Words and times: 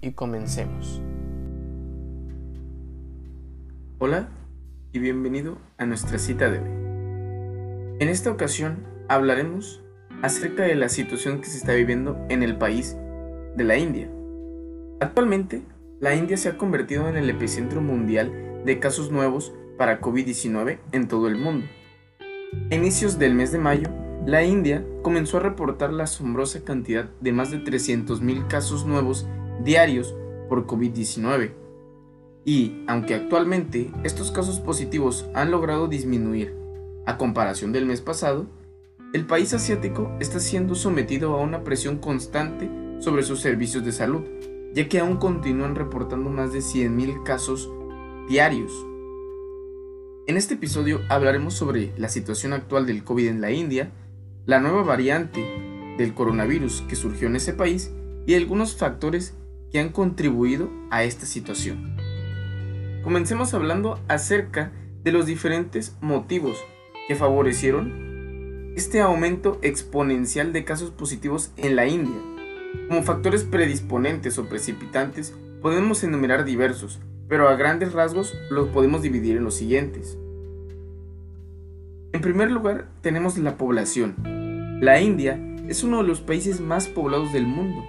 y 0.00 0.12
comencemos. 0.12 1.02
Hola 3.98 4.28
y 4.92 4.98
bienvenido 4.98 5.58
a 5.78 5.86
nuestra 5.86 6.18
cita 6.18 6.50
de 6.50 6.58
hoy. 6.58 8.00
En 8.00 8.08
esta 8.08 8.30
ocasión 8.30 8.86
hablaremos 9.08 9.82
acerca 10.22 10.62
de 10.62 10.74
la 10.74 10.88
situación 10.88 11.40
que 11.40 11.48
se 11.48 11.58
está 11.58 11.74
viviendo 11.74 12.18
en 12.28 12.42
el 12.42 12.56
país 12.56 12.96
de 13.56 13.64
la 13.64 13.76
India. 13.76 14.10
Actualmente, 15.00 15.62
la 16.00 16.14
India 16.14 16.36
se 16.36 16.48
ha 16.48 16.56
convertido 16.56 17.08
en 17.08 17.16
el 17.16 17.28
epicentro 17.28 17.80
mundial 17.80 18.62
de 18.64 18.78
casos 18.78 19.10
nuevos 19.10 19.52
para 19.76 20.00
COVID-19 20.00 20.78
en 20.92 21.08
todo 21.08 21.28
el 21.28 21.36
mundo. 21.36 21.66
A 22.70 22.74
inicios 22.74 23.18
del 23.18 23.34
mes 23.34 23.52
de 23.52 23.58
mayo, 23.58 23.88
la 24.26 24.42
India 24.44 24.84
comenzó 25.02 25.38
a 25.38 25.40
reportar 25.40 25.92
la 25.92 26.04
asombrosa 26.04 26.64
cantidad 26.64 27.10
de 27.20 27.32
más 27.32 27.50
de 27.50 27.58
300.000 27.64 28.46
casos 28.48 28.86
nuevos 28.86 29.26
diarios 29.64 30.14
por 30.48 30.66
COVID-19. 30.66 31.52
Y, 32.44 32.84
aunque 32.86 33.14
actualmente 33.14 33.90
estos 34.02 34.30
casos 34.30 34.60
positivos 34.60 35.26
han 35.34 35.50
logrado 35.50 35.88
disminuir 35.88 36.54
a 37.06 37.18
comparación 37.18 37.72
del 37.72 37.86
mes 37.86 38.00
pasado, 38.00 38.46
el 39.12 39.26
país 39.26 39.52
asiático 39.52 40.12
está 40.20 40.38
siendo 40.38 40.74
sometido 40.74 41.34
a 41.34 41.40
una 41.40 41.64
presión 41.64 41.98
constante 41.98 42.70
sobre 43.00 43.22
sus 43.22 43.40
servicios 43.40 43.84
de 43.84 43.92
salud, 43.92 44.22
ya 44.72 44.88
que 44.88 45.00
aún 45.00 45.16
continúan 45.16 45.74
reportando 45.74 46.30
más 46.30 46.52
de 46.52 46.60
100.000 46.60 47.22
casos 47.24 47.70
diarios. 48.28 48.72
En 50.26 50.36
este 50.36 50.54
episodio 50.54 51.00
hablaremos 51.08 51.54
sobre 51.54 51.92
la 51.96 52.08
situación 52.08 52.52
actual 52.52 52.86
del 52.86 53.02
COVID 53.02 53.26
en 53.26 53.40
la 53.40 53.50
India, 53.50 53.90
la 54.46 54.60
nueva 54.60 54.84
variante 54.84 55.40
del 55.98 56.14
coronavirus 56.14 56.82
que 56.82 56.94
surgió 56.94 57.26
en 57.26 57.36
ese 57.36 57.52
país 57.52 57.90
y 58.26 58.34
algunos 58.34 58.76
factores 58.76 59.34
que 59.70 59.78
han 59.78 59.90
contribuido 59.90 60.70
a 60.90 61.04
esta 61.04 61.26
situación. 61.26 61.96
Comencemos 63.02 63.54
hablando 63.54 63.98
acerca 64.08 64.72
de 65.02 65.12
los 65.12 65.26
diferentes 65.26 65.96
motivos 66.00 66.58
que 67.08 67.16
favorecieron 67.16 68.74
este 68.76 69.00
aumento 69.00 69.58
exponencial 69.62 70.52
de 70.52 70.64
casos 70.64 70.90
positivos 70.90 71.52
en 71.56 71.76
la 71.76 71.86
India. 71.86 72.16
Como 72.88 73.02
factores 73.02 73.44
predisponentes 73.44 74.38
o 74.38 74.48
precipitantes 74.48 75.34
podemos 75.62 76.04
enumerar 76.04 76.44
diversos, 76.44 77.00
pero 77.28 77.48
a 77.48 77.56
grandes 77.56 77.92
rasgos 77.92 78.34
los 78.50 78.68
podemos 78.68 79.02
dividir 79.02 79.36
en 79.36 79.44
los 79.44 79.54
siguientes. 79.54 80.18
En 82.12 82.20
primer 82.20 82.50
lugar, 82.50 82.88
tenemos 83.02 83.38
la 83.38 83.56
población. 83.56 84.80
La 84.80 85.00
India 85.00 85.38
es 85.68 85.84
uno 85.84 85.98
de 85.98 86.08
los 86.08 86.20
países 86.20 86.60
más 86.60 86.88
poblados 86.88 87.32
del 87.32 87.46
mundo 87.46 87.84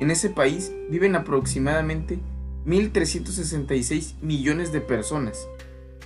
en 0.00 0.10
ese 0.10 0.30
país 0.30 0.72
viven 0.90 1.16
aproximadamente 1.16 2.18
1.366 2.66 4.20
millones 4.20 4.72
de 4.72 4.80
personas. 4.80 5.48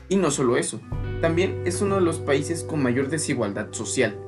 Y 0.09 0.17
no 0.17 0.31
solo 0.31 0.57
eso, 0.57 0.81
también 1.21 1.63
es 1.65 1.83
uno 1.83 1.97
de 1.97 2.01
los 2.01 2.19
países 2.19 2.63
con 2.63 2.83
mayor 2.83 3.09
desigualdad 3.09 3.73
social. 3.73 4.19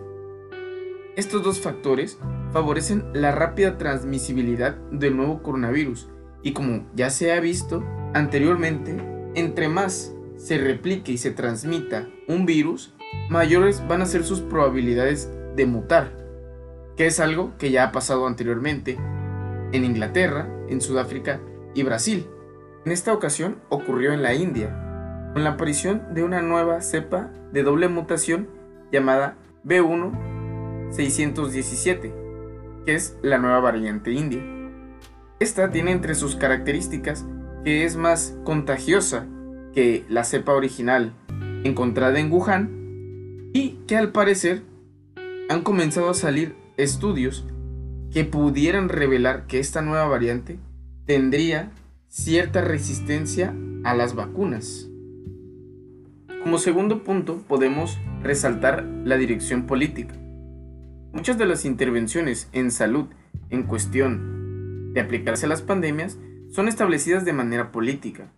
Estos 1.16 1.42
dos 1.42 1.60
factores 1.60 2.18
favorecen 2.52 3.04
la 3.12 3.32
rápida 3.32 3.78
transmisibilidad 3.78 4.76
del 4.90 5.16
nuevo 5.16 5.42
coronavirus 5.42 6.08
y 6.42 6.52
como 6.52 6.86
ya 6.94 7.10
se 7.10 7.32
ha 7.32 7.40
visto 7.40 7.84
anteriormente, 8.14 8.96
entre 9.34 9.68
más 9.68 10.14
se 10.36 10.58
replique 10.58 11.12
y 11.12 11.18
se 11.18 11.30
transmita 11.30 12.08
un 12.28 12.46
virus, 12.46 12.94
mayores 13.28 13.86
van 13.86 14.02
a 14.02 14.06
ser 14.06 14.24
sus 14.24 14.40
probabilidades 14.40 15.30
de 15.56 15.66
mutar, 15.66 16.16
que 16.96 17.06
es 17.06 17.20
algo 17.20 17.56
que 17.58 17.70
ya 17.70 17.84
ha 17.84 17.92
pasado 17.92 18.26
anteriormente 18.26 18.98
en 19.72 19.84
Inglaterra, 19.84 20.48
en 20.68 20.80
Sudáfrica 20.80 21.40
y 21.74 21.82
Brasil. 21.82 22.28
En 22.84 22.92
esta 22.92 23.12
ocasión 23.12 23.56
ocurrió 23.68 24.12
en 24.12 24.22
la 24.22 24.34
India, 24.34 25.30
con 25.32 25.42
la 25.44 25.50
aparición 25.50 26.14
de 26.14 26.22
una 26.22 26.40
nueva 26.42 26.80
cepa 26.80 27.30
de 27.52 27.62
doble 27.62 27.88
mutación 27.88 28.48
llamada 28.90 29.36
B1-617, 29.64 32.12
que 32.84 32.94
es 32.94 33.18
la 33.22 33.38
nueva 33.38 33.60
variante 33.60 34.12
india. 34.12 34.42
Esta 35.38 35.70
tiene 35.70 35.92
entre 35.92 36.14
sus 36.14 36.36
características 36.36 37.26
que 37.64 37.84
es 37.84 37.96
más 37.96 38.36
contagiosa 38.44 39.26
que 39.72 40.04
la 40.08 40.24
cepa 40.24 40.54
original 40.54 41.12
encontrada 41.64 42.18
en 42.18 42.32
Wuhan 42.32 43.50
y 43.52 43.78
que 43.86 43.96
al 43.96 44.12
parecer 44.12 44.62
han 45.48 45.62
comenzado 45.62 46.10
a 46.10 46.14
salir 46.14 46.56
estudios 46.76 47.46
que 48.12 48.24
pudieran 48.24 48.88
revelar 48.88 49.46
que 49.46 49.60
esta 49.60 49.82
nueva 49.82 50.06
variante 50.06 50.58
tendría 51.06 51.70
cierta 52.08 52.60
resistencia 52.60 53.54
a 53.84 53.94
las 53.94 54.14
vacunas. 54.14 54.88
Como 56.42 56.58
segundo 56.58 57.04
punto 57.04 57.42
podemos 57.46 57.98
resaltar 58.22 58.84
la 59.04 59.16
dirección 59.16 59.66
política. 59.66 60.14
Muchas 61.12 61.38
de 61.38 61.46
las 61.46 61.64
intervenciones 61.64 62.48
en 62.52 62.70
salud 62.70 63.06
en 63.50 63.64
cuestión 63.64 64.92
de 64.92 65.00
aplicarse 65.00 65.46
a 65.46 65.48
las 65.48 65.62
pandemias 65.62 66.18
son 66.50 66.66
establecidas 66.66 67.24
de 67.24 67.32
manera 67.32 67.70
política. 67.70 68.32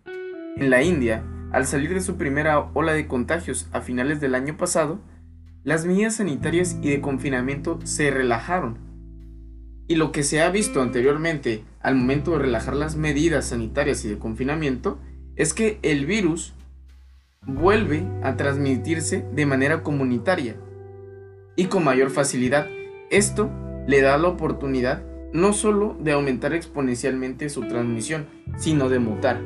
En 0.55 0.69
la 0.69 0.83
India, 0.83 1.23
al 1.51 1.65
salir 1.65 1.93
de 1.93 2.01
su 2.01 2.15
primera 2.15 2.59
ola 2.73 2.93
de 2.93 3.07
contagios 3.07 3.67
a 3.71 3.81
finales 3.81 4.21
del 4.21 4.35
año 4.35 4.55
pasado, 4.55 4.99
las 5.63 5.85
medidas 5.85 6.17
sanitarias 6.17 6.77
y 6.81 6.89
de 6.89 7.01
confinamiento 7.01 7.79
se 7.83 8.11
relajaron 8.11 8.92
y 9.93 9.95
lo 9.95 10.11
que 10.11 10.23
se 10.23 10.41
ha 10.41 10.49
visto 10.49 10.81
anteriormente 10.81 11.63
al 11.79 11.93
momento 11.93 12.31
de 12.31 12.39
relajar 12.39 12.75
las 12.75 12.95
medidas 12.95 13.45
sanitarias 13.45 14.03
y 14.03 14.09
de 14.09 14.17
confinamiento 14.17 14.97
es 15.35 15.53
que 15.53 15.77
el 15.83 16.07
virus 16.07 16.55
vuelve 17.45 18.03
a 18.23 18.35
transmitirse 18.35 19.23
de 19.35 19.45
manera 19.45 19.83
comunitaria 19.83 20.55
y 21.55 21.65
con 21.65 21.83
mayor 21.83 22.09
facilidad. 22.09 22.65
Esto 23.11 23.51
le 23.85 24.01
da 24.01 24.17
la 24.17 24.29
oportunidad 24.29 25.03
no 25.31 25.53
solo 25.53 25.95
de 25.99 26.13
aumentar 26.13 26.55
exponencialmente 26.55 27.47
su 27.49 27.67
transmisión, 27.67 28.25
sino 28.57 28.89
de 28.89 28.97
mutar, 28.97 29.39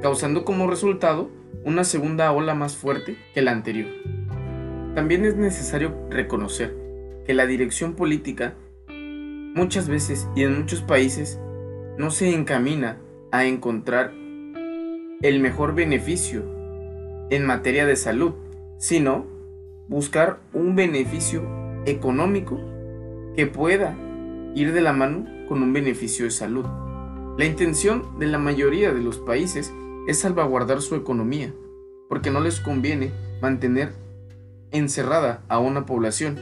causando 0.00 0.46
como 0.46 0.70
resultado 0.70 1.30
una 1.66 1.84
segunda 1.84 2.32
ola 2.32 2.54
más 2.54 2.76
fuerte 2.76 3.18
que 3.34 3.42
la 3.42 3.50
anterior. 3.50 3.90
También 4.94 5.26
es 5.26 5.36
necesario 5.36 5.94
reconocer 6.08 6.74
que 7.26 7.34
la 7.34 7.44
dirección 7.44 7.92
política 7.92 8.54
muchas 9.54 9.88
veces 9.88 10.28
y 10.34 10.42
en 10.42 10.58
muchos 10.58 10.80
países 10.82 11.38
no 11.98 12.10
se 12.10 12.34
encamina 12.34 12.98
a 13.30 13.44
encontrar 13.44 14.12
el 15.22 15.40
mejor 15.40 15.74
beneficio 15.74 16.42
en 17.30 17.46
materia 17.46 17.86
de 17.86 17.96
salud, 17.96 18.32
sino 18.78 19.26
buscar 19.88 20.40
un 20.52 20.74
beneficio 20.74 21.42
económico 21.86 22.58
que 23.36 23.46
pueda 23.46 23.96
ir 24.54 24.72
de 24.72 24.80
la 24.80 24.92
mano 24.92 25.26
con 25.48 25.62
un 25.62 25.72
beneficio 25.72 26.24
de 26.24 26.30
salud. 26.30 26.66
La 27.38 27.44
intención 27.44 28.18
de 28.18 28.26
la 28.26 28.38
mayoría 28.38 28.92
de 28.92 29.00
los 29.00 29.18
países 29.18 29.72
es 30.06 30.18
salvaguardar 30.18 30.82
su 30.82 30.94
economía, 30.94 31.52
porque 32.08 32.30
no 32.30 32.40
les 32.40 32.60
conviene 32.60 33.12
mantener 33.40 33.92
encerrada 34.70 35.44
a 35.48 35.58
una 35.58 35.86
población. 35.86 36.38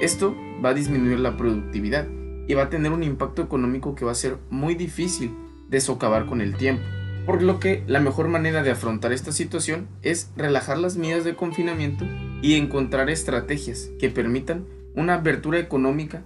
Esto 0.00 0.34
va 0.64 0.70
a 0.70 0.74
disminuir 0.74 1.20
la 1.20 1.36
productividad 1.36 2.06
y 2.46 2.54
va 2.54 2.64
a 2.64 2.70
tener 2.70 2.92
un 2.92 3.02
impacto 3.02 3.42
económico 3.42 3.94
que 3.94 4.04
va 4.04 4.12
a 4.12 4.16
ser 4.16 4.36
muy 4.50 4.74
difícil 4.74 5.32
de 5.68 5.80
socavar 5.80 6.26
con 6.26 6.40
el 6.40 6.56
tiempo. 6.56 6.84
Por 7.26 7.42
lo 7.42 7.58
que 7.58 7.82
la 7.88 7.98
mejor 7.98 8.28
manera 8.28 8.62
de 8.62 8.70
afrontar 8.70 9.12
esta 9.12 9.32
situación 9.32 9.88
es 10.02 10.30
relajar 10.36 10.78
las 10.78 10.96
medidas 10.96 11.24
de 11.24 11.34
confinamiento 11.34 12.04
y 12.40 12.54
encontrar 12.54 13.10
estrategias 13.10 13.90
que 13.98 14.10
permitan 14.10 14.64
una 14.94 15.14
apertura 15.14 15.58
económica, 15.58 16.22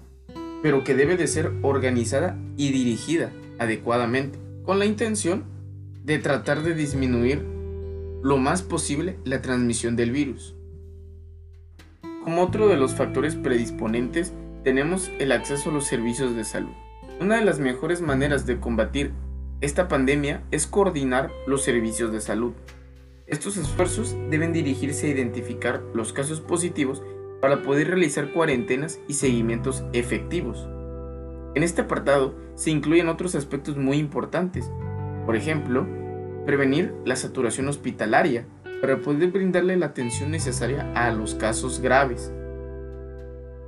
pero 0.62 0.84
que 0.84 0.94
debe 0.94 1.16
de 1.16 1.26
ser 1.26 1.52
organizada 1.62 2.36
y 2.58 2.70
dirigida 2.70 3.32
adecuadamente, 3.58 4.38
con 4.62 4.78
la 4.78 4.84
intención 4.84 5.44
de 6.04 6.18
tratar 6.18 6.62
de 6.62 6.74
disminuir 6.74 7.44
lo 8.22 8.36
más 8.36 8.62
posible 8.62 9.18
la 9.24 9.40
transmisión 9.40 9.96
del 9.96 10.10
virus. 10.10 10.54
Como 12.24 12.42
otro 12.42 12.68
de 12.68 12.76
los 12.76 12.94
factores 12.94 13.34
predisponentes 13.34 14.34
tenemos 14.64 15.10
el 15.18 15.32
acceso 15.32 15.70
a 15.70 15.72
los 15.72 15.86
servicios 15.86 16.36
de 16.36 16.44
salud. 16.44 16.72
Una 17.20 17.36
de 17.36 17.44
las 17.44 17.58
mejores 17.58 18.00
maneras 18.00 18.46
de 18.46 18.60
combatir 18.60 19.12
esta 19.60 19.88
pandemia 19.88 20.42
es 20.50 20.66
coordinar 20.66 21.30
los 21.46 21.62
servicios 21.62 22.12
de 22.12 22.20
salud. 22.20 22.52
Estos 23.26 23.56
esfuerzos 23.56 24.16
deben 24.30 24.52
dirigirse 24.52 25.06
a 25.06 25.10
identificar 25.10 25.82
los 25.94 26.12
casos 26.12 26.40
positivos 26.40 27.02
para 27.40 27.62
poder 27.62 27.88
realizar 27.88 28.32
cuarentenas 28.32 29.00
y 29.06 29.14
seguimientos 29.14 29.84
efectivos. 29.92 30.66
En 31.54 31.62
este 31.62 31.82
apartado 31.82 32.34
se 32.54 32.70
incluyen 32.70 33.08
otros 33.08 33.34
aspectos 33.34 33.76
muy 33.76 33.98
importantes, 33.98 34.70
por 35.26 35.36
ejemplo, 35.36 35.86
prevenir 36.46 36.94
la 37.04 37.16
saturación 37.16 37.68
hospitalaria 37.68 38.46
para 38.80 39.00
poder 39.00 39.30
brindarle 39.30 39.76
la 39.76 39.86
atención 39.86 40.30
necesaria 40.30 40.90
a 40.94 41.12
los 41.12 41.34
casos 41.34 41.80
graves. 41.80 42.32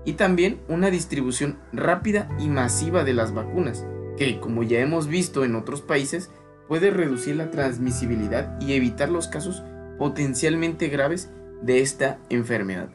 Y 0.05 0.15
también 0.15 0.61
una 0.69 0.91
distribución 0.91 1.59
rápida 1.73 2.29
y 2.39 2.49
masiva 2.49 3.05
de 3.05 3.15
las 3.15 3.33
vacunas, 3.33 3.87
que 4.17 4.41
como 4.41 4.63
ya 4.63 4.81
hemos 4.81 5.07
visto 5.07 5.45
en 5.45 5.55
otros 5.55 5.81
países, 5.81 6.31
puede 6.69 6.91
reducir 6.91 7.37
la 7.37 7.51
transmisibilidad 7.51 8.61
y 8.61 8.73
evitar 8.73 9.09
los 9.11 9.29
casos 9.29 9.63
potencialmente 9.99 10.89
graves 10.89 11.31
de 11.63 11.81
esta 11.81 12.19
enfermedad. 12.29 12.91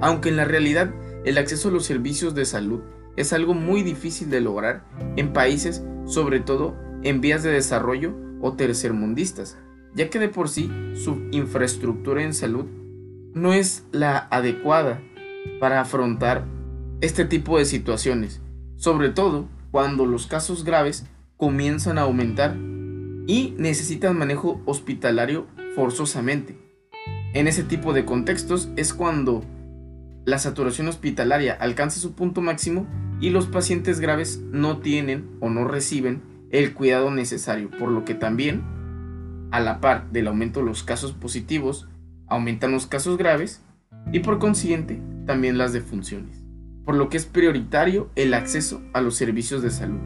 Aunque 0.00 0.28
en 0.28 0.36
la 0.36 0.44
realidad 0.44 0.94
el 1.24 1.38
acceso 1.38 1.68
a 1.68 1.72
los 1.72 1.84
servicios 1.84 2.34
de 2.34 2.44
salud 2.44 2.82
es 3.16 3.32
algo 3.32 3.54
muy 3.54 3.82
difícil 3.82 4.30
de 4.30 4.40
lograr 4.40 4.84
en 5.16 5.32
países, 5.32 5.84
sobre 6.06 6.40
todo 6.40 6.76
en 7.02 7.20
vías 7.20 7.42
de 7.42 7.50
desarrollo 7.50 8.14
o 8.40 8.54
tercermundistas, 8.54 9.58
ya 9.94 10.08
que 10.08 10.20
de 10.20 10.28
por 10.28 10.48
sí 10.48 10.70
su 10.94 11.28
infraestructura 11.32 12.22
en 12.22 12.32
salud 12.32 12.66
no 13.34 13.52
es 13.52 13.84
la 13.90 14.28
adecuada 14.30 15.02
para 15.60 15.80
afrontar 15.80 16.44
este 17.00 17.24
tipo 17.24 17.58
de 17.58 17.64
situaciones, 17.64 18.40
sobre 18.76 19.10
todo 19.10 19.48
cuando 19.70 20.06
los 20.06 20.26
casos 20.26 20.64
graves 20.64 21.06
comienzan 21.36 21.98
a 21.98 22.02
aumentar 22.02 22.56
y 23.26 23.54
necesitan 23.58 24.18
manejo 24.18 24.60
hospitalario 24.64 25.46
forzosamente. 25.74 26.58
En 27.34 27.46
ese 27.46 27.62
tipo 27.62 27.92
de 27.92 28.04
contextos 28.04 28.70
es 28.76 28.94
cuando 28.94 29.44
la 30.24 30.38
saturación 30.38 30.88
hospitalaria 30.88 31.54
alcanza 31.54 32.00
su 32.00 32.14
punto 32.14 32.40
máximo 32.40 32.86
y 33.20 33.30
los 33.30 33.46
pacientes 33.46 34.00
graves 34.00 34.40
no 34.50 34.78
tienen 34.78 35.28
o 35.40 35.50
no 35.50 35.66
reciben 35.66 36.22
el 36.50 36.72
cuidado 36.74 37.10
necesario, 37.10 37.70
por 37.70 37.90
lo 37.90 38.04
que 38.04 38.14
también, 38.14 38.62
a 39.50 39.60
la 39.60 39.80
par 39.80 40.10
del 40.10 40.28
aumento 40.28 40.60
de 40.60 40.66
los 40.66 40.82
casos 40.82 41.12
positivos, 41.12 41.88
aumentan 42.26 42.72
los 42.72 42.86
casos 42.86 43.18
graves 43.18 43.62
y 44.12 44.20
por 44.20 44.38
consiguiente 44.38 45.00
también 45.28 45.58
las 45.58 45.74
defunciones, 45.74 46.42
por 46.86 46.94
lo 46.94 47.10
que 47.10 47.18
es 47.18 47.26
prioritario 47.26 48.08
el 48.16 48.32
acceso 48.32 48.80
a 48.94 49.02
los 49.02 49.14
servicios 49.14 49.62
de 49.62 49.70
salud. 49.70 50.00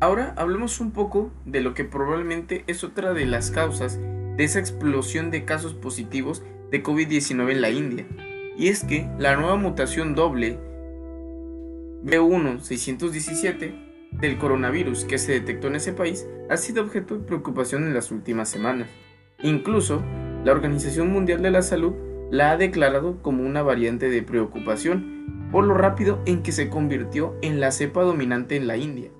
Ahora 0.00 0.32
hablemos 0.38 0.80
un 0.80 0.92
poco 0.92 1.30
de 1.44 1.60
lo 1.60 1.74
que 1.74 1.84
probablemente 1.84 2.64
es 2.68 2.84
otra 2.84 3.12
de 3.12 3.26
las 3.26 3.50
causas 3.50 4.00
de 4.00 4.44
esa 4.44 4.60
explosión 4.60 5.30
de 5.30 5.44
casos 5.44 5.74
positivos 5.74 6.42
de 6.70 6.82
COVID-19 6.82 7.52
en 7.52 7.60
la 7.60 7.68
India, 7.68 8.06
y 8.56 8.68
es 8.68 8.82
que 8.82 9.06
la 9.18 9.36
nueva 9.36 9.56
mutación 9.56 10.14
doble 10.14 10.58
B1617 12.04 14.10
del 14.12 14.38
coronavirus 14.38 15.04
que 15.04 15.18
se 15.18 15.32
detectó 15.32 15.66
en 15.66 15.74
ese 15.74 15.92
país 15.92 16.26
ha 16.48 16.56
sido 16.56 16.82
objeto 16.82 17.18
de 17.18 17.26
preocupación 17.26 17.84
en 17.84 17.92
las 17.92 18.10
últimas 18.10 18.48
semanas. 18.48 18.88
Incluso, 19.42 20.02
la 20.44 20.52
Organización 20.52 21.12
Mundial 21.12 21.42
de 21.42 21.50
la 21.50 21.60
Salud 21.60 22.07
la 22.30 22.52
ha 22.52 22.56
declarado 22.56 23.18
como 23.22 23.44
una 23.44 23.62
variante 23.62 24.10
de 24.10 24.22
preocupación 24.22 25.48
por 25.50 25.64
lo 25.64 25.74
rápido 25.74 26.20
en 26.26 26.42
que 26.42 26.52
se 26.52 26.68
convirtió 26.68 27.34
en 27.42 27.60
la 27.60 27.72
cepa 27.72 28.02
dominante 28.02 28.56
en 28.56 28.66
la 28.66 28.76
India. 28.76 29.10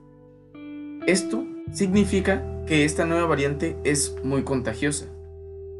Esto 1.06 1.46
significa 1.72 2.44
que 2.66 2.84
esta 2.84 3.06
nueva 3.06 3.26
variante 3.26 3.76
es 3.84 4.16
muy 4.22 4.42
contagiosa. 4.42 5.06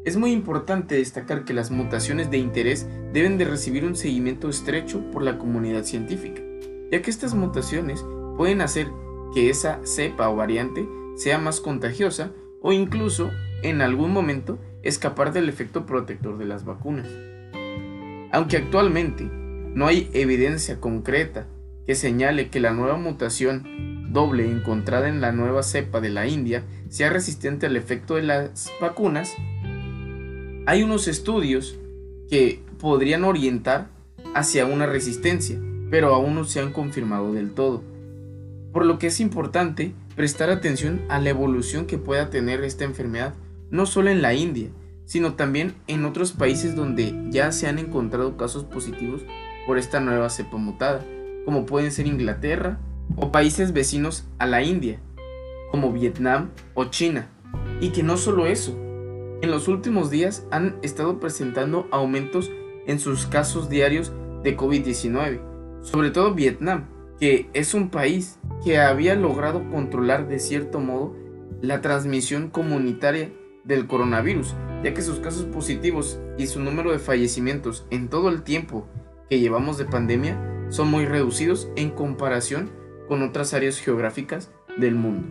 Es 0.05 0.17
muy 0.17 0.31
importante 0.31 0.95
destacar 0.95 1.45
que 1.45 1.53
las 1.53 1.69
mutaciones 1.69 2.31
de 2.31 2.39
interés 2.39 2.87
deben 3.13 3.37
de 3.37 3.45
recibir 3.45 3.85
un 3.85 3.95
seguimiento 3.95 4.49
estrecho 4.49 5.01
por 5.11 5.21
la 5.21 5.37
comunidad 5.37 5.83
científica, 5.83 6.41
ya 6.91 7.01
que 7.01 7.11
estas 7.11 7.35
mutaciones 7.35 8.03
pueden 8.37 8.61
hacer 8.61 8.87
que 9.35 9.49
esa 9.49 9.81
cepa 9.83 10.29
o 10.29 10.35
variante 10.35 10.87
sea 11.15 11.37
más 11.37 11.59
contagiosa 11.59 12.31
o 12.61 12.71
incluso 12.71 13.29
en 13.61 13.81
algún 13.81 14.11
momento 14.11 14.57
escapar 14.83 15.33
del 15.33 15.49
efecto 15.49 15.85
protector 15.85 16.37
de 16.37 16.45
las 16.45 16.65
vacunas. 16.65 17.07
Aunque 18.31 18.57
actualmente 18.57 19.23
no 19.23 19.87
hay 19.87 20.09
evidencia 20.13 20.79
concreta 20.79 21.47
que 21.85 21.95
señale 21.95 22.49
que 22.49 22.59
la 22.59 22.71
nueva 22.71 22.97
mutación 22.97 24.11
doble 24.11 24.49
encontrada 24.49 25.09
en 25.09 25.21
la 25.21 25.31
nueva 25.31 25.63
cepa 25.63 26.01
de 26.01 26.09
la 26.09 26.27
India 26.27 26.63
sea 26.89 27.09
resistente 27.09 27.65
al 27.65 27.75
efecto 27.75 28.15
de 28.15 28.23
las 28.23 28.71
vacunas, 28.81 29.35
hay 30.65 30.83
unos 30.83 31.07
estudios 31.07 31.77
que 32.29 32.61
podrían 32.79 33.23
orientar 33.23 33.87
hacia 34.35 34.65
una 34.65 34.85
resistencia, 34.85 35.59
pero 35.89 36.13
aún 36.13 36.35
no 36.35 36.43
se 36.43 36.59
han 36.59 36.71
confirmado 36.71 37.33
del 37.33 37.51
todo 37.51 37.83
por 38.71 38.85
lo 38.85 38.99
que 38.99 39.07
es 39.07 39.19
importante 39.19 39.93
prestar 40.15 40.49
atención 40.49 41.01
a 41.09 41.19
la 41.19 41.29
evolución 41.29 41.85
que 41.85 41.97
pueda 41.97 42.29
tener 42.29 42.63
esta 42.63 42.83
enfermedad, 42.83 43.33
no 43.71 43.85
solo 43.85 44.09
en 44.09 44.21
la 44.21 44.33
India, 44.33 44.69
sino 45.05 45.33
también 45.33 45.73
en 45.87 46.05
otros 46.05 46.31
países 46.31 46.75
donde 46.75 47.15
ya 47.29 47.51
se 47.51 47.67
han 47.67 47.79
encontrado 47.79 48.37
casos 48.37 48.63
positivos 48.63 49.21
por 49.65 49.77
esta 49.77 49.99
nueva 49.99 50.29
cepa 50.29 50.57
mutada, 50.57 51.03
como 51.45 51.65
pueden 51.65 51.91
ser 51.91 52.07
Inglaterra 52.07 52.79
o 53.15 53.31
países 53.31 53.73
vecinos 53.73 54.27
a 54.37 54.45
la 54.45 54.61
India, 54.61 54.99
como 55.71 55.91
Vietnam 55.91 56.51
o 56.73 56.85
China. 56.85 57.27
Y 57.81 57.89
que 57.89 58.03
no 58.03 58.17
solo 58.17 58.45
eso, 58.45 58.77
en 59.41 59.51
los 59.51 59.67
últimos 59.67 60.09
días 60.09 60.45
han 60.51 60.77
estado 60.83 61.19
presentando 61.19 61.87
aumentos 61.91 62.51
en 62.85 62.99
sus 62.99 63.25
casos 63.25 63.69
diarios 63.69 64.11
de 64.43 64.57
COVID-19, 64.57 65.39
sobre 65.81 66.11
todo 66.11 66.33
Vietnam, 66.33 66.85
que 67.19 67.49
es 67.53 67.73
un 67.73 67.89
país 67.89 68.39
que 68.63 68.79
había 68.79 69.15
logrado 69.15 69.69
controlar 69.71 70.27
de 70.27 70.39
cierto 70.39 70.79
modo 70.79 71.15
la 71.61 71.81
transmisión 71.81 72.49
comunitaria 72.49 73.31
del 73.63 73.87
coronavirus, 73.87 74.55
ya 74.83 74.93
que 74.93 75.01
sus 75.01 75.19
casos 75.19 75.45
positivos 75.45 76.19
y 76.37 76.47
su 76.47 76.59
número 76.59 76.91
de 76.91 76.99
fallecimientos 76.99 77.85
en 77.89 78.09
todo 78.09 78.29
el 78.29 78.43
tiempo 78.43 78.87
que 79.29 79.39
llevamos 79.39 79.77
de 79.77 79.85
pandemia 79.85 80.37
son 80.69 80.89
muy 80.89 81.05
reducidos 81.05 81.69
en 81.75 81.91
comparación 81.91 82.71
con 83.07 83.23
otras 83.23 83.53
áreas 83.53 83.79
geográficas 83.79 84.51
del 84.77 84.95
mundo. 84.95 85.27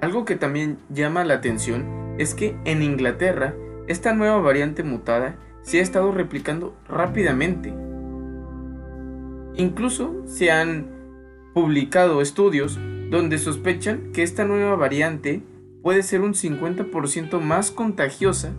Algo 0.00 0.24
que 0.24 0.36
también 0.36 0.78
llama 0.90 1.24
la 1.24 1.34
atención 1.34 2.14
es 2.18 2.34
que 2.34 2.56
en 2.64 2.82
Inglaterra 2.82 3.54
esta 3.86 4.12
nueva 4.12 4.38
variante 4.38 4.82
mutada 4.82 5.36
se 5.62 5.78
ha 5.78 5.82
estado 5.82 6.12
replicando 6.12 6.76
rápidamente. 6.86 7.72
Incluso 9.56 10.22
se 10.26 10.50
han 10.50 10.90
publicado 11.54 12.20
estudios 12.20 12.78
donde 13.14 13.38
sospechan 13.38 14.10
que 14.12 14.24
esta 14.24 14.44
nueva 14.44 14.74
variante 14.74 15.40
puede 15.82 16.02
ser 16.02 16.20
un 16.20 16.34
50% 16.34 17.40
más 17.40 17.70
contagiosa 17.70 18.52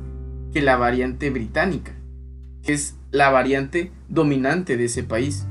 que 0.54 0.62
la 0.62 0.78
variante 0.78 1.30
británica, 1.30 1.92
que 2.64 2.72
es 2.72 2.96
la 3.12 3.30
variante 3.30 3.92
dominante 4.08 4.78
de 4.78 4.86
ese 4.86 5.04
país. 5.04 5.46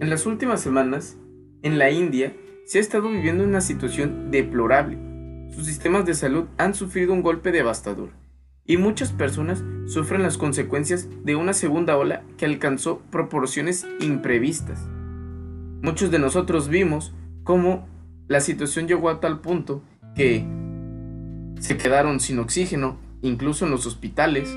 En 0.00 0.10
las 0.10 0.26
últimas 0.26 0.60
semanas, 0.60 1.16
en 1.62 1.78
la 1.78 1.90
India, 1.90 2.36
se 2.64 2.78
ha 2.78 2.80
estado 2.80 3.08
viviendo 3.08 3.42
una 3.42 3.62
situación 3.62 4.30
deplorable. 4.30 4.96
Sus 5.50 5.66
sistemas 5.66 6.06
de 6.06 6.14
salud 6.14 6.44
han 6.56 6.74
sufrido 6.74 7.12
un 7.12 7.22
golpe 7.22 7.50
devastador 7.50 8.10
y 8.64 8.76
muchas 8.76 9.10
personas 9.10 9.64
sufren 9.86 10.22
las 10.22 10.38
consecuencias 10.38 11.08
de 11.24 11.34
una 11.34 11.52
segunda 11.52 11.96
ola 11.96 12.22
que 12.36 12.44
alcanzó 12.44 13.00
proporciones 13.10 13.86
imprevistas. 13.98 14.86
Muchos 15.82 16.10
de 16.10 16.18
nosotros 16.18 16.68
vimos 16.68 17.12
cómo 17.44 17.86
la 18.26 18.40
situación 18.40 18.88
llegó 18.88 19.10
a 19.10 19.20
tal 19.20 19.40
punto 19.40 19.82
que 20.14 20.44
se 21.60 21.76
quedaron 21.76 22.20
sin 22.20 22.38
oxígeno, 22.40 22.98
incluso 23.22 23.64
en 23.64 23.70
los 23.70 23.86
hospitales, 23.86 24.56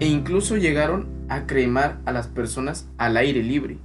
e 0.00 0.06
incluso 0.06 0.56
llegaron 0.56 1.08
a 1.28 1.46
cremar 1.46 2.00
a 2.04 2.12
las 2.12 2.26
personas 2.26 2.88
al 2.98 3.16
aire 3.16 3.42
libre. 3.42 3.78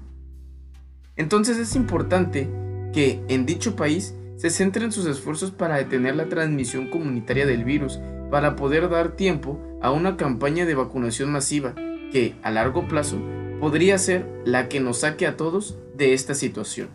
Entonces 1.16 1.58
es 1.58 1.76
importante 1.76 2.50
que 2.94 3.22
en 3.28 3.46
dicho 3.46 3.76
país 3.76 4.16
se 4.38 4.50
centren 4.50 4.92
sus 4.92 5.06
esfuerzos 5.06 5.52
para 5.52 5.78
detener 5.78 6.16
la 6.16 6.30
transmisión 6.30 6.90
comunitaria 6.90 7.46
del 7.46 7.64
virus 7.64 8.00
para 8.32 8.56
poder 8.56 8.90
dar 8.90 9.16
tiempo 9.16 9.60
a 9.82 9.92
una 9.92 10.18
campaña 10.18 10.66
de 10.66 10.76
vacunación 10.76 11.32
masiva 11.32 11.74
que, 12.12 12.36
a 12.44 12.52
largo 12.52 12.88
plazo, 12.88 13.18
podría 13.60 13.98
ser 13.98 14.28
la 14.46 14.70
que 14.70 14.80
nos 14.80 15.00
saque 15.00 15.26
a 15.26 15.38
todos 15.38 15.78
de 15.98 16.14
esta 16.14 16.34
situación. 16.34 16.90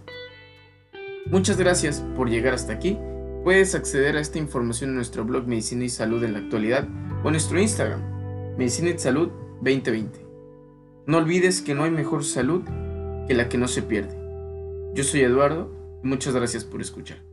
Muchas 1.27 1.57
gracias 1.57 2.05
por 2.17 2.31
llegar 2.31 2.55
hasta 2.55 2.73
aquí. 2.73 2.99
Puedes 3.45 3.75
acceder 3.75 4.17
a 4.17 4.21
esta 4.21 4.39
información 4.39 4.91
en 4.91 4.97
nuestro 4.97 5.25
blog 5.25 5.47
Medicina 5.47 5.85
y 5.85 5.89
Salud 5.89 6.23
en 6.23 6.33
la 6.33 6.39
actualidad 6.39 6.89
o 7.23 7.27
en 7.27 7.33
nuestro 7.33 7.61
Instagram, 7.61 8.57
Medicina 8.57 8.91
y 8.91 8.99
Salud 8.99 9.29
2020. 9.61 10.25
No 11.07 11.19
olvides 11.19 11.61
que 11.63 11.75
no 11.75 11.85
hay 11.85 11.91
mejor 11.91 12.25
salud 12.25 12.63
que 13.27 13.35
la 13.35 13.49
que 13.49 13.59
no 13.59 13.67
se 13.67 13.83
pierde. 13.83 14.17
Yo 14.95 15.03
soy 15.03 15.23
Eduardo 15.23 16.01
y 16.05 16.07
muchas 16.07 16.35
gracias 16.35 16.65
por 16.65 16.81
escuchar. 16.81 17.32